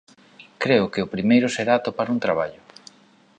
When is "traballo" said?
2.25-2.61